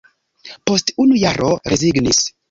Post 0.69 0.89
unu 1.03 1.19
jaro 1.23 1.49
rezignis. 1.73 2.23